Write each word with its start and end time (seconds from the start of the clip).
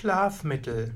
Schlafmittel. 0.00 0.94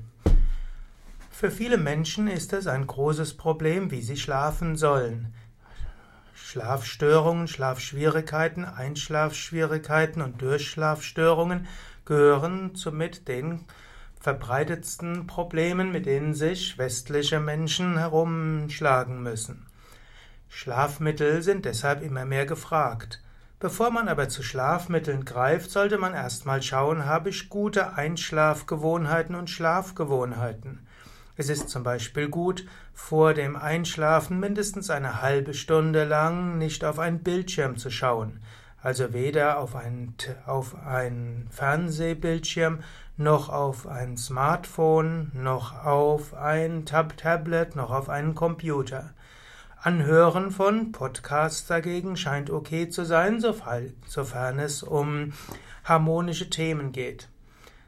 Für 1.29 1.51
viele 1.51 1.77
Menschen 1.77 2.29
ist 2.29 2.53
es 2.53 2.67
ein 2.67 2.87
großes 2.87 3.35
Problem, 3.35 3.91
wie 3.91 4.01
sie 4.01 4.15
schlafen 4.15 4.77
sollen. 4.77 5.33
Schlafstörungen, 6.33 7.49
Schlafschwierigkeiten, 7.49 8.63
Einschlafschwierigkeiten 8.63 10.21
und 10.21 10.41
Durchschlafstörungen 10.41 11.67
gehören 12.05 12.75
zu 12.75 12.93
mit 12.93 13.27
den 13.27 13.65
verbreitetsten 14.21 15.27
Problemen, 15.27 15.91
mit 15.91 16.05
denen 16.05 16.33
sich 16.33 16.77
westliche 16.77 17.41
Menschen 17.41 17.97
herumschlagen 17.97 19.21
müssen. 19.21 19.65
Schlafmittel 20.47 21.41
sind 21.41 21.65
deshalb 21.65 22.03
immer 22.03 22.23
mehr 22.23 22.45
gefragt. 22.45 23.21
Bevor 23.63 23.91
man 23.91 24.09
aber 24.09 24.27
zu 24.27 24.43
Schlafmitteln 24.43 25.23
greift, 25.23 25.71
sollte 25.71 25.97
man 25.97 26.13
erstmal 26.13 26.61
schauen, 26.61 27.05
habe 27.05 27.29
ich 27.29 27.47
gute 27.47 27.93
Einschlafgewohnheiten 27.93 29.35
und 29.35 29.49
Schlafgewohnheiten. 29.49 30.85
Es 31.37 31.47
ist 31.47 31.69
zum 31.69 31.81
Beispiel 31.81 32.27
gut, 32.27 32.65
vor 32.93 33.33
dem 33.33 33.55
Einschlafen 33.55 34.37
mindestens 34.41 34.89
eine 34.89 35.21
halbe 35.21 35.53
Stunde 35.53 36.03
lang 36.03 36.57
nicht 36.57 36.83
auf 36.83 36.99
einen 36.99 37.23
Bildschirm 37.23 37.77
zu 37.77 37.89
schauen. 37.89 38.41
Also 38.81 39.13
weder 39.13 39.59
auf 39.59 39.77
ein, 39.77 40.13
auf 40.45 40.75
ein 40.85 41.47
Fernsehbildschirm, 41.49 42.79
noch 43.15 43.47
auf 43.47 43.87
ein 43.87 44.17
Smartphone, 44.17 45.31
noch 45.33 45.85
auf 45.85 46.33
ein 46.33 46.85
Tab 46.85 47.15
Tablet, 47.15 47.77
noch 47.77 47.91
auf 47.91 48.09
einen 48.09 48.35
Computer. 48.35 49.11
Anhören 49.85 50.49
von 50.49 50.93
Podcasts 50.93 51.67
dagegen 51.67 52.15
scheint 52.15 52.49
okay 52.49 52.87
zu 52.87 53.03
sein, 53.03 53.41
sofern 53.41 54.59
es 54.59 54.81
um 54.81 55.33
harmonische 55.83 56.49
Themen 56.49 56.93
geht. 56.93 57.27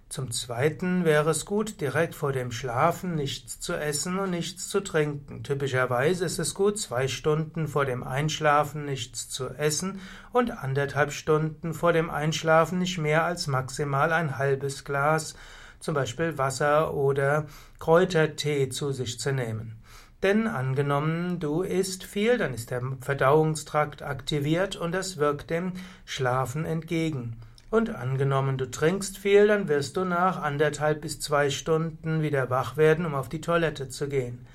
Zum 0.09 0.29
Zweiten 0.29 1.05
wäre 1.05 1.29
es 1.29 1.45
gut, 1.45 1.79
direkt 1.79 2.13
vor 2.13 2.33
dem 2.33 2.51
Schlafen 2.51 3.15
nichts 3.15 3.61
zu 3.61 3.75
essen 3.75 4.19
und 4.19 4.31
nichts 4.31 4.67
zu 4.67 4.81
trinken. 4.81 5.41
Typischerweise 5.43 6.25
ist 6.25 6.37
es 6.37 6.53
gut, 6.53 6.77
zwei 6.77 7.07
Stunden 7.07 7.65
vor 7.69 7.85
dem 7.85 8.03
Einschlafen 8.03 8.83
nichts 8.83 9.29
zu 9.29 9.47
essen 9.51 10.01
und 10.33 10.51
anderthalb 10.51 11.13
Stunden 11.13 11.73
vor 11.73 11.93
dem 11.93 12.09
Einschlafen 12.09 12.77
nicht 12.77 12.97
mehr 12.97 13.23
als 13.23 13.47
maximal 13.47 14.11
ein 14.11 14.37
halbes 14.37 14.83
Glas, 14.83 15.33
zum 15.79 15.93
Beispiel 15.93 16.37
Wasser 16.37 16.93
oder 16.93 17.45
Kräutertee 17.79 18.67
zu 18.67 18.91
sich 18.91 19.17
zu 19.17 19.31
nehmen. 19.31 19.79
Denn 20.23 20.47
angenommen, 20.47 21.39
du 21.39 21.61
isst 21.61 22.03
viel, 22.03 22.37
dann 22.37 22.53
ist 22.53 22.71
der 22.71 22.81
Verdauungstrakt 23.01 24.01
aktiviert 24.01 24.75
und 24.75 24.91
das 24.91 25.17
wirkt 25.17 25.49
dem 25.49 25.73
Schlafen 26.05 26.65
entgegen. 26.65 27.37
Und 27.69 27.89
angenommen, 27.89 28.57
du 28.57 28.69
trinkst 28.69 29.17
viel, 29.17 29.47
dann 29.47 29.67
wirst 29.67 29.97
du 29.97 30.05
nach 30.05 30.41
anderthalb 30.41 31.01
bis 31.01 31.19
zwei 31.19 31.49
Stunden 31.49 32.21
wieder 32.21 32.49
wach 32.49 32.77
werden, 32.77 33.05
um 33.05 33.15
auf 33.15 33.27
die 33.27 33.41
Toilette 33.41 33.89
zu 33.89 34.07
gehen. 34.07 34.47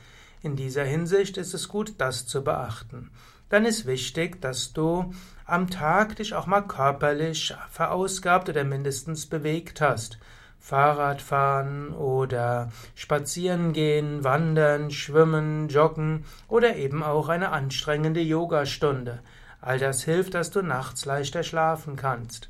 In 0.42 0.56
dieser 0.56 0.84
Hinsicht 0.84 1.36
ist 1.36 1.52
es 1.52 1.69
gut, 1.69 1.95
das 1.98 2.27
zu 2.27 2.42
beachten. 2.42 3.11
Dann 3.50 3.67
ist 3.67 3.84
wichtig, 3.84 4.41
dass 4.41 4.72
du 4.72 5.12
am 5.45 5.69
Tag 5.69 6.17
dich 6.17 6.34
auch 6.34 6.47
mal 6.47 6.62
körperlich 6.62 7.52
verausgabt 7.70 8.48
oder 8.48 8.64
mindestens 8.64 9.27
bewegt 9.27 9.80
hast. 9.80 10.19
Fahrradfahren 10.61 11.92
oder 11.94 12.70
spazieren 12.94 13.72
gehen, 13.72 14.22
wandern, 14.22 14.91
schwimmen, 14.91 15.69
joggen 15.69 16.25
oder 16.48 16.77
eben 16.77 17.02
auch 17.02 17.28
eine 17.28 17.50
anstrengende 17.50 18.20
Yogastunde. 18.20 19.20
All 19.61 19.78
das 19.78 20.05
hilft, 20.05 20.34
dass 20.34 20.50
du 20.50 20.62
nachts 20.62 21.05
leichter 21.06 21.42
schlafen 21.42 21.97
kannst. 21.97 22.48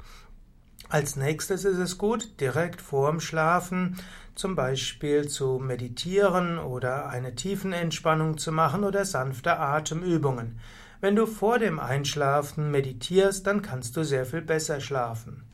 Als 0.89 1.15
nächstes 1.15 1.65
ist 1.65 1.79
es 1.79 1.99
gut, 1.99 2.41
direkt 2.41 2.81
vorm 2.81 3.21
Schlafen 3.21 3.97
zum 4.35 4.57
Beispiel 4.57 5.29
zu 5.29 5.61
meditieren 5.61 6.59
oder 6.59 7.09
eine 7.09 7.35
Tiefenentspannung 7.37 8.39
zu 8.39 8.51
machen 8.51 8.83
oder 8.85 9.05
sanfte 9.05 9.59
Atemübungen. 9.59 10.59
Wenn 11.01 11.15
du 11.15 11.27
vor 11.27 11.59
dem 11.59 11.79
Einschlafen 11.79 12.71
meditierst, 12.71 13.47
dann 13.47 13.63
kannst 13.63 13.97
du 13.97 14.05
sehr 14.05 14.27
viel 14.27 14.43
besser 14.43 14.81
schlafen. 14.81 15.50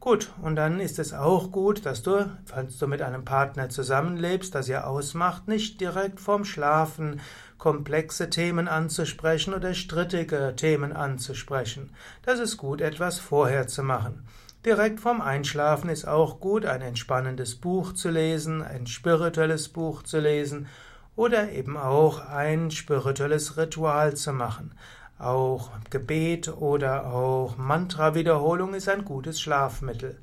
Gut, 0.00 0.30
und 0.40 0.56
dann 0.56 0.78
ist 0.78 0.98
es 0.98 1.12
auch 1.12 1.50
gut, 1.50 1.84
dass 1.84 2.02
du, 2.02 2.30
falls 2.44 2.78
du 2.78 2.86
mit 2.86 3.02
einem 3.02 3.24
Partner 3.24 3.68
zusammenlebst, 3.68 4.54
das 4.54 4.68
ihr 4.68 4.86
ausmacht, 4.86 5.48
nicht 5.48 5.80
direkt 5.80 6.20
vorm 6.20 6.44
Schlafen 6.44 7.20
komplexe 7.58 8.30
Themen 8.30 8.68
anzusprechen 8.68 9.54
oder 9.54 9.74
strittige 9.74 10.54
Themen 10.54 10.92
anzusprechen. 10.92 11.90
Das 12.22 12.38
ist 12.38 12.56
gut, 12.56 12.80
etwas 12.80 13.18
vorher 13.18 13.66
zu 13.66 13.82
machen. 13.82 14.26
Direkt 14.64 15.00
vorm 15.00 15.20
Einschlafen 15.20 15.88
ist 15.88 16.06
auch 16.06 16.40
gut, 16.40 16.66
ein 16.66 16.82
entspannendes 16.82 17.54
Buch 17.56 17.92
zu 17.92 18.10
lesen, 18.10 18.62
ein 18.62 18.86
spirituelles 18.86 19.68
Buch 19.68 20.02
zu 20.02 20.18
lesen 20.20 20.66
oder 21.14 21.50
eben 21.52 21.76
auch 21.76 22.18
ein 22.28 22.70
spirituelles 22.70 23.56
Ritual 23.56 24.14
zu 24.14 24.32
machen. 24.32 24.74
Auch 25.18 25.70
Gebet 25.88 26.48
oder 26.48 27.06
auch 27.06 27.56
Mantra-Wiederholung 27.56 28.74
ist 28.74 28.88
ein 28.88 29.04
gutes 29.04 29.40
Schlafmittel. 29.40 30.18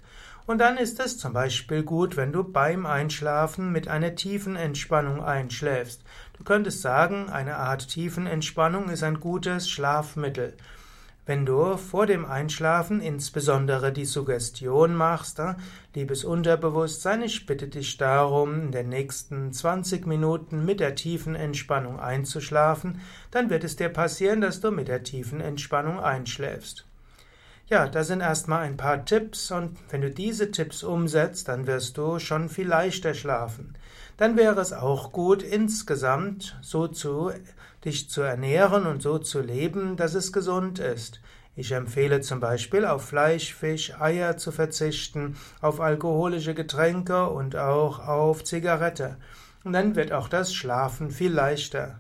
Und 0.45 0.59
dann 0.59 0.77
ist 0.77 0.99
es 0.99 1.17
zum 1.17 1.33
Beispiel 1.33 1.83
gut, 1.83 2.17
wenn 2.17 2.31
du 2.31 2.43
beim 2.43 2.85
Einschlafen 2.85 3.71
mit 3.71 3.87
einer 3.87 4.15
tiefen 4.15 4.55
Entspannung 4.55 5.23
einschläfst. 5.23 6.03
Du 6.37 6.43
könntest 6.43 6.81
sagen, 6.81 7.29
eine 7.29 7.55
Art 7.55 7.87
tiefen 7.87 8.27
Entspannung 8.27 8.89
ist 8.89 9.03
ein 9.03 9.19
gutes 9.19 9.69
Schlafmittel. 9.69 10.53
Wenn 11.25 11.45
du 11.45 11.77
vor 11.77 12.05
dem 12.05 12.25
Einschlafen 12.25 12.99
insbesondere 12.99 13.93
die 13.93 14.03
Suggestion 14.03 14.93
machst, 14.93 15.39
liebes 15.95 16.25
Unterbewusstsein, 16.25 17.21
ich 17.21 17.45
bitte 17.45 17.69
dich 17.69 17.95
darum, 17.95 18.63
in 18.63 18.71
den 18.73 18.89
nächsten 18.89 19.53
20 19.53 20.05
Minuten 20.05 20.65
mit 20.65 20.81
der 20.81 20.95
tiefen 20.95 21.35
Entspannung 21.35 21.97
einzuschlafen, 21.97 22.99
dann 23.31 23.49
wird 23.49 23.63
es 23.63 23.77
dir 23.77 23.87
passieren, 23.87 24.41
dass 24.41 24.59
du 24.59 24.71
mit 24.71 24.89
der 24.89 25.03
tiefen 25.03 25.39
Entspannung 25.39 25.97
einschläfst. 25.97 26.85
Ja, 27.67 27.87
das 27.87 28.07
sind 28.07 28.19
erstmal 28.19 28.63
ein 28.63 28.75
paar 28.75 29.05
Tipps 29.05 29.49
und 29.49 29.77
wenn 29.89 30.01
du 30.01 30.11
diese 30.11 30.51
Tipps 30.51 30.83
umsetzt, 30.83 31.47
dann 31.47 31.67
wirst 31.67 31.97
du 31.97 32.19
schon 32.19 32.49
viel 32.49 32.67
leichter 32.67 33.13
schlafen. 33.13 33.77
Dann 34.17 34.35
wäre 34.35 34.59
es 34.59 34.73
auch 34.73 35.13
gut, 35.13 35.41
insgesamt 35.41 36.57
so 36.61 36.87
zu 36.87 37.31
dich 37.85 38.09
zu 38.09 38.21
ernähren 38.21 38.85
und 38.85 39.01
so 39.01 39.17
zu 39.17 39.41
leben, 39.41 39.97
dass 39.97 40.13
es 40.13 40.33
gesund 40.33 40.79
ist. 40.79 41.21
Ich 41.55 41.71
empfehle 41.71 42.21
zum 42.21 42.39
Beispiel 42.39 42.85
auf 42.85 43.05
Fleisch, 43.05 43.53
Fisch, 43.53 43.93
Eier 43.99 44.37
zu 44.37 44.51
verzichten, 44.51 45.37
auf 45.61 45.81
alkoholische 45.81 46.55
Getränke 46.55 47.29
und 47.29 47.55
auch 47.55 47.99
auf 47.99 48.43
Zigarette. 48.43 49.17
Und 49.63 49.73
dann 49.73 49.95
wird 49.95 50.11
auch 50.11 50.29
das 50.29 50.53
Schlafen 50.53 51.11
viel 51.11 51.31
leichter. 51.31 51.99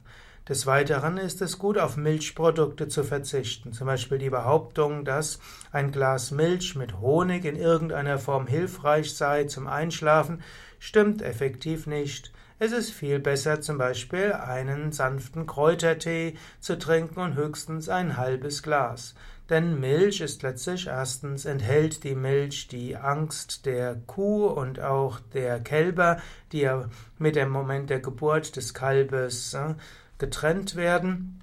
Des 0.49 0.65
Weiteren 0.65 1.17
ist 1.17 1.41
es 1.41 1.57
gut, 1.57 1.77
auf 1.77 1.95
Milchprodukte 1.95 2.89
zu 2.89 3.03
verzichten. 3.03 3.71
Zum 3.71 3.87
Beispiel 3.87 4.17
die 4.17 4.29
Behauptung, 4.29 5.05
dass 5.05 5.39
ein 5.71 5.91
Glas 5.91 6.31
Milch 6.31 6.75
mit 6.75 6.99
Honig 6.99 7.45
in 7.45 7.55
irgendeiner 7.55 8.17
Form 8.17 8.47
hilfreich 8.47 9.15
sei 9.15 9.45
zum 9.45 9.67
Einschlafen, 9.67 10.41
stimmt 10.79 11.21
effektiv 11.21 11.87
nicht. 11.87 12.33
Es 12.65 12.71
ist 12.71 12.91
viel 12.91 13.19
besser, 13.19 13.59
zum 13.59 13.77
Beispiel 13.77 14.31
einen 14.31 14.93
sanften 14.93 15.45
Kräutertee 15.45 16.37
zu 16.61 16.79
trinken 16.79 17.19
und 17.19 17.35
höchstens 17.35 17.89
ein 17.89 18.15
halbes 18.15 18.63
Glas. 18.63 19.15
Denn 19.49 19.81
Milch 19.81 20.21
ist 20.21 20.43
letztlich 20.43 20.87
erstens 20.87 21.43
enthält 21.43 22.05
die 22.05 22.15
Milch 22.15 22.69
die 22.69 22.95
Angst 22.95 23.65
der 23.65 23.97
Kuh 24.07 24.45
und 24.45 24.79
auch 24.79 25.19
der 25.33 25.59
Kälber, 25.59 26.21
die 26.53 26.61
ja 26.61 26.85
mit 27.17 27.35
dem 27.35 27.49
Moment 27.49 27.89
der 27.89 27.99
Geburt 27.99 28.55
des 28.55 28.73
Kalbes 28.73 29.53
äh, 29.55 29.75
getrennt 30.17 30.77
werden. 30.77 31.41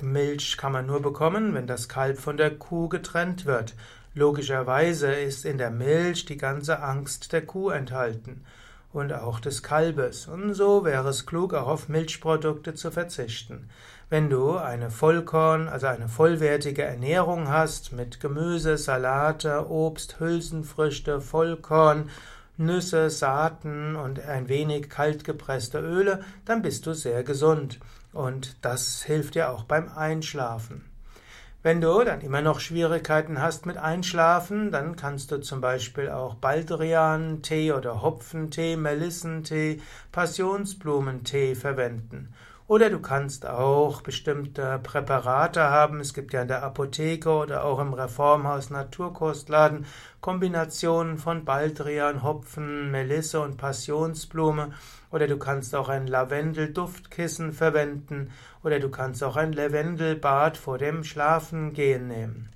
Milch 0.00 0.56
kann 0.56 0.72
man 0.72 0.86
nur 0.86 1.02
bekommen, 1.02 1.52
wenn 1.52 1.66
das 1.66 1.86
Kalb 1.86 2.16
von 2.16 2.38
der 2.38 2.56
Kuh 2.56 2.88
getrennt 2.88 3.44
wird. 3.44 3.74
Logischerweise 4.14 5.12
ist 5.12 5.44
in 5.44 5.58
der 5.58 5.70
Milch 5.70 6.24
die 6.24 6.38
ganze 6.38 6.80
Angst 6.80 7.34
der 7.34 7.44
Kuh 7.44 7.68
enthalten 7.68 8.42
und 8.96 9.12
auch 9.12 9.40
des 9.40 9.62
Kalbes. 9.62 10.26
Und 10.26 10.54
so 10.54 10.84
wäre 10.84 11.10
es 11.10 11.26
klug, 11.26 11.52
auch 11.52 11.68
auf 11.68 11.88
Milchprodukte 11.88 12.74
zu 12.74 12.90
verzichten. 12.90 13.68
Wenn 14.08 14.30
du 14.30 14.56
eine 14.56 14.90
Vollkorn, 14.90 15.68
also 15.68 15.86
eine 15.88 16.08
vollwertige 16.08 16.82
Ernährung 16.82 17.48
hast 17.48 17.92
mit 17.92 18.20
Gemüse, 18.20 18.78
Salate, 18.78 19.68
Obst, 19.68 20.18
Hülsenfrüchte, 20.18 21.20
Vollkorn, 21.20 22.08
Nüsse, 22.56 23.10
Saaten 23.10 23.96
und 23.96 24.20
ein 24.20 24.48
wenig 24.48 24.88
kaltgepresste 24.88 25.78
Öle, 25.78 26.20
dann 26.46 26.62
bist 26.62 26.86
du 26.86 26.94
sehr 26.94 27.22
gesund. 27.22 27.78
Und 28.14 28.56
das 28.64 29.02
hilft 29.02 29.34
dir 29.34 29.50
auch 29.50 29.64
beim 29.64 29.90
Einschlafen. 29.94 30.95
Wenn 31.66 31.80
du 31.80 32.04
dann 32.04 32.20
immer 32.20 32.42
noch 32.42 32.60
Schwierigkeiten 32.60 33.42
hast 33.42 33.66
mit 33.66 33.76
Einschlafen, 33.76 34.70
dann 34.70 34.94
kannst 34.94 35.32
du 35.32 35.40
zum 35.40 35.60
Beispiel 35.60 36.10
auch 36.10 36.36
Baldrian-Tee 36.36 37.72
oder 37.72 38.02
Hopfentee, 38.02 38.76
Melissentee, 38.76 39.80
Passionsblumentee 40.12 41.56
verwenden. 41.56 42.32
Oder 42.68 42.90
du 42.90 42.98
kannst 42.98 43.46
auch 43.46 44.02
bestimmte 44.02 44.80
Präparate 44.82 45.62
haben. 45.70 46.00
Es 46.00 46.14
gibt 46.14 46.32
ja 46.32 46.42
in 46.42 46.48
der 46.48 46.64
Apotheke 46.64 47.30
oder 47.30 47.64
auch 47.64 47.78
im 47.78 47.92
Reformhaus 47.92 48.70
Naturkostladen 48.70 49.86
Kombinationen 50.20 51.16
von 51.16 51.44
Baldrian, 51.44 52.24
Hopfen, 52.24 52.90
Melisse 52.90 53.40
und 53.40 53.56
Passionsblume. 53.56 54.72
Oder 55.12 55.28
du 55.28 55.38
kannst 55.38 55.76
auch 55.76 55.88
ein 55.88 56.08
Lavendel-Duftkissen 56.08 57.52
verwenden. 57.52 58.32
Oder 58.64 58.80
du 58.80 58.88
kannst 58.88 59.22
auch 59.22 59.36
ein 59.36 59.52
Lavendelbad 59.52 60.56
vor 60.56 60.78
dem 60.78 61.04
Schlafengehen 61.04 62.08
nehmen. 62.08 62.48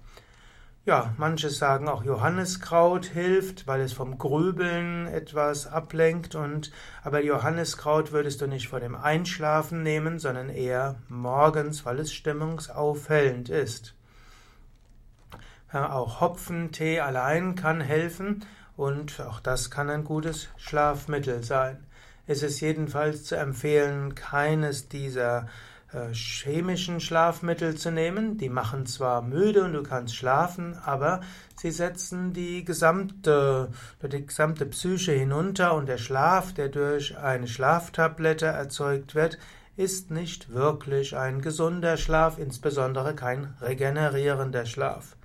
Ja, 0.87 1.15
manche 1.19 1.51
sagen 1.51 1.89
auch 1.89 2.05
Johanniskraut 2.05 3.05
hilft, 3.05 3.67
weil 3.67 3.83
es 3.83 3.93
vom 3.93 4.17
Grübeln 4.17 5.07
etwas 5.09 5.67
ablenkt 5.67 6.35
und 6.35 6.73
aber 7.03 7.23
Johanniskraut 7.23 8.13
würdest 8.13 8.41
du 8.41 8.47
nicht 8.47 8.69
vor 8.69 8.81
dem 8.81 8.95
Einschlafen 8.95 9.83
nehmen, 9.83 10.19
sondern 10.19 10.49
eher 10.49 10.97
morgens, 11.09 11.85
weil 11.85 11.99
es 11.99 12.15
stimmungsaufhellend 12.15 13.51
ist. 13.51 13.95
Auch 15.71 16.23
Hopfentee 16.23 17.01
allein 17.01 17.57
kann 17.57 17.83
helfen 17.83 18.47
und 18.75 19.21
auch 19.21 19.41
das 19.41 19.71
kann 19.71 19.91
ein 19.91 20.05
gutes 20.05 20.49
Schlafmittel 20.57 21.43
sein. 21.43 21.87
Es 22.27 22.43
ist 22.43 22.59
jedenfalls 22.61 23.25
zu 23.25 23.37
empfehlen, 23.37 24.15
keines 24.15 24.89
dieser 24.89 25.47
chemischen 26.13 27.01
Schlafmittel 27.01 27.77
zu 27.77 27.91
nehmen. 27.91 28.39
Die 28.39 28.49
machen 28.49 28.87
zwar 28.87 29.23
müde 29.23 29.65
und 29.65 29.73
du 29.73 29.83
kannst 29.83 30.15
schlafen, 30.15 30.79
aber 30.85 31.21
sie 31.57 31.71
setzen 31.71 32.33
die 32.33 32.65
gesamte, 32.65 33.71
die 34.03 34.27
gesamte 34.27 34.67
Psyche 34.67 35.13
hinunter 35.13 35.75
und 35.75 35.87
der 35.87 35.99
Schlaf, 35.99 36.53
der 36.55 36.69
durch 36.69 37.19
eine 37.19 37.49
Schlaftablette 37.49 38.47
erzeugt 38.47 39.15
wird, 39.15 39.39
ist 39.77 40.11
nicht 40.11 40.53
wirklich 40.53 41.17
ein 41.17 41.41
gesunder 41.41 41.97
Schlaf, 41.97 42.39
insbesondere 42.39 43.15
kein 43.15 43.55
regenerierender 43.61 44.67
Schlaf. 44.67 45.17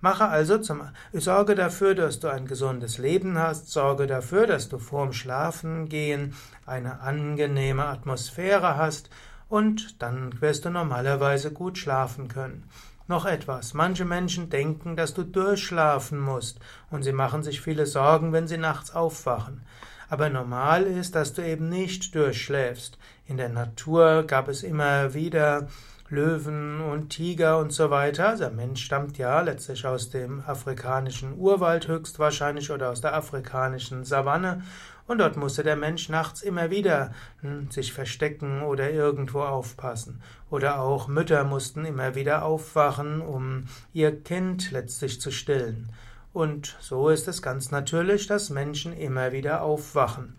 Mache 0.00 0.28
also 0.28 0.56
zum, 0.56 0.82
sorge 1.12 1.54
dafür, 1.54 1.94
dass 1.94 2.20
du 2.20 2.28
ein 2.28 2.46
gesundes 2.46 2.96
Leben 2.96 3.38
hast, 3.38 3.70
sorge 3.70 4.06
dafür, 4.06 4.46
dass 4.46 4.70
du 4.70 4.78
vorm 4.78 5.12
Schlafengehen 5.12 6.34
eine 6.64 7.00
angenehme 7.00 7.84
Atmosphäre 7.84 8.76
hast 8.76 9.10
und 9.50 10.00
dann 10.00 10.40
wirst 10.40 10.64
du 10.64 10.70
normalerweise 10.70 11.52
gut 11.52 11.76
schlafen 11.76 12.28
können. 12.28 12.64
Noch 13.08 13.26
etwas. 13.26 13.74
Manche 13.74 14.04
Menschen 14.04 14.48
denken, 14.48 14.94
dass 14.94 15.12
du 15.12 15.24
durchschlafen 15.24 16.18
musst 16.18 16.60
und 16.90 17.02
sie 17.02 17.12
machen 17.12 17.42
sich 17.42 17.60
viele 17.60 17.84
Sorgen, 17.84 18.32
wenn 18.32 18.46
sie 18.46 18.56
nachts 18.56 18.94
aufwachen. 18.94 19.62
Aber 20.08 20.30
normal 20.30 20.84
ist, 20.84 21.16
dass 21.16 21.34
du 21.34 21.44
eben 21.44 21.68
nicht 21.68 22.14
durchschläfst. 22.14 22.98
In 23.26 23.36
der 23.36 23.48
Natur 23.48 24.22
gab 24.22 24.48
es 24.48 24.62
immer 24.62 25.14
wieder 25.14 25.68
Löwen 26.08 26.80
und 26.80 27.10
Tiger 27.10 27.58
und 27.58 27.72
so 27.72 27.90
weiter. 27.90 28.28
Also 28.28 28.44
der 28.44 28.52
Mensch 28.52 28.84
stammt 28.84 29.18
ja 29.18 29.40
letztlich 29.40 29.86
aus 29.86 30.10
dem 30.10 30.42
afrikanischen 30.46 31.36
Urwald 31.36 31.88
höchstwahrscheinlich 31.88 32.70
oder 32.70 32.90
aus 32.90 33.00
der 33.00 33.14
afrikanischen 33.14 34.04
Savanne 34.04 34.62
und 35.10 35.18
dort 35.18 35.36
musste 35.36 35.64
der 35.64 35.74
Mensch 35.74 36.08
nachts 36.08 36.40
immer 36.40 36.70
wieder 36.70 37.12
hm, 37.40 37.68
sich 37.68 37.92
verstecken 37.92 38.62
oder 38.62 38.92
irgendwo 38.92 39.40
aufpassen. 39.40 40.22
Oder 40.50 40.78
auch 40.78 41.08
Mütter 41.08 41.42
mussten 41.42 41.84
immer 41.84 42.14
wieder 42.14 42.44
aufwachen, 42.44 43.20
um 43.20 43.64
ihr 43.92 44.22
Kind 44.22 44.70
letztlich 44.70 45.20
zu 45.20 45.32
stillen. 45.32 45.90
Und 46.32 46.76
so 46.78 47.08
ist 47.08 47.26
es 47.26 47.42
ganz 47.42 47.72
natürlich, 47.72 48.28
dass 48.28 48.50
Menschen 48.50 48.92
immer 48.92 49.32
wieder 49.32 49.62
aufwachen. 49.62 50.36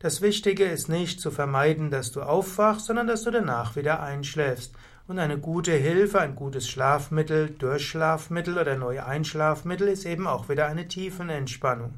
Das 0.00 0.20
Wichtige 0.20 0.66
ist 0.66 0.90
nicht 0.90 1.18
zu 1.18 1.30
vermeiden, 1.30 1.90
dass 1.90 2.12
du 2.12 2.20
aufwachst, 2.20 2.84
sondern 2.84 3.06
dass 3.06 3.22
du 3.22 3.30
danach 3.30 3.74
wieder 3.74 4.02
einschläfst. 4.02 4.74
Und 5.08 5.18
eine 5.18 5.38
gute 5.38 5.72
Hilfe, 5.72 6.20
ein 6.20 6.36
gutes 6.36 6.68
Schlafmittel, 6.68 7.48
Durchschlafmittel 7.48 8.58
oder 8.58 8.76
neue 8.76 9.06
Einschlafmittel 9.06 9.88
ist 9.88 10.04
eben 10.04 10.26
auch 10.26 10.50
wieder 10.50 10.66
eine 10.66 10.88
Tiefenentspannung. 10.88 11.94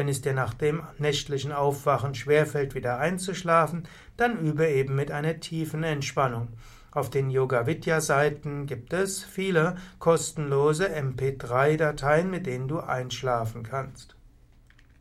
Wenn 0.00 0.08
es 0.08 0.22
dir 0.22 0.32
nach 0.32 0.54
dem 0.54 0.82
nächtlichen 0.96 1.52
Aufwachen 1.52 2.14
schwerfällt, 2.14 2.74
wieder 2.74 3.00
einzuschlafen, 3.00 3.86
dann 4.16 4.38
übe 4.38 4.66
eben 4.66 4.94
mit 4.94 5.10
einer 5.10 5.40
tiefen 5.40 5.82
Entspannung. 5.84 6.48
Auf 6.90 7.10
den 7.10 7.28
Yoga 7.28 7.66
Vidya 7.66 8.00
Seiten 8.00 8.64
gibt 8.64 8.94
es 8.94 9.22
viele 9.22 9.76
kostenlose 9.98 10.88
MP3 10.88 11.76
Dateien, 11.76 12.30
mit 12.30 12.46
denen 12.46 12.66
du 12.66 12.80
einschlafen 12.80 13.62
kannst. 13.62 14.16